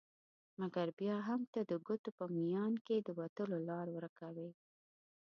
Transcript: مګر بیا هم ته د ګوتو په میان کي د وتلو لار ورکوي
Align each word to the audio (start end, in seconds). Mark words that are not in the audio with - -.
مګر 0.59 0.87
بیا 0.99 1.17
هم 1.27 1.41
ته 1.53 1.59
د 1.69 1.71
ګوتو 1.85 2.09
په 2.17 2.25
میان 2.37 2.73
کي 2.85 2.95
د 3.01 3.07
وتلو 3.19 3.57
لار 3.69 3.87
ورکوي 3.97 4.49